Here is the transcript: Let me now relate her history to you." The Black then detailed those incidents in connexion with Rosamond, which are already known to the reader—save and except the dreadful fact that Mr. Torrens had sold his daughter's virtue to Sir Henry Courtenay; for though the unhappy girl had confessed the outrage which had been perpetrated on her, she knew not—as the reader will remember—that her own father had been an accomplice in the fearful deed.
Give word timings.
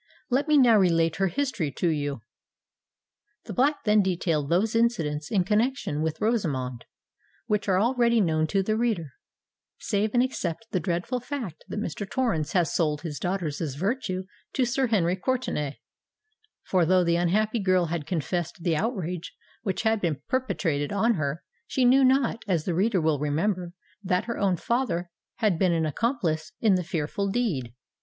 Let 0.31 0.47
me 0.47 0.57
now 0.57 0.79
relate 0.79 1.17
her 1.17 1.27
history 1.27 1.71
to 1.73 1.87
you." 1.87 2.23
The 3.45 3.53
Black 3.53 3.83
then 3.83 4.01
detailed 4.01 4.49
those 4.49 4.73
incidents 4.75 5.29
in 5.29 5.43
connexion 5.43 6.01
with 6.01 6.19
Rosamond, 6.19 6.85
which 7.45 7.69
are 7.69 7.79
already 7.79 8.19
known 8.19 8.47
to 8.47 8.63
the 8.63 8.75
reader—save 8.75 10.15
and 10.15 10.23
except 10.23 10.65
the 10.71 10.79
dreadful 10.79 11.19
fact 11.19 11.65
that 11.67 11.79
Mr. 11.79 12.09
Torrens 12.09 12.53
had 12.53 12.65
sold 12.69 13.03
his 13.03 13.19
daughter's 13.19 13.59
virtue 13.75 14.23
to 14.53 14.65
Sir 14.65 14.87
Henry 14.87 15.15
Courtenay; 15.15 15.77
for 16.63 16.83
though 16.83 17.03
the 17.03 17.17
unhappy 17.17 17.59
girl 17.59 17.85
had 17.93 18.07
confessed 18.07 18.63
the 18.63 18.75
outrage 18.75 19.35
which 19.61 19.83
had 19.83 20.01
been 20.01 20.23
perpetrated 20.27 20.91
on 20.91 21.13
her, 21.13 21.43
she 21.67 21.85
knew 21.85 22.03
not—as 22.03 22.65
the 22.65 22.73
reader 22.73 22.99
will 22.99 23.19
remember—that 23.19 24.25
her 24.25 24.39
own 24.39 24.57
father 24.57 25.11
had 25.35 25.59
been 25.59 25.73
an 25.73 25.85
accomplice 25.85 26.53
in 26.59 26.73
the 26.73 26.83
fearful 26.83 27.29
deed. 27.29 27.75